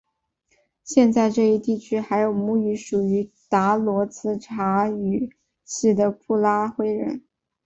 [0.83, 7.23] 现在这一地区还有母语属于达罗毗荼语系的布拉灰人。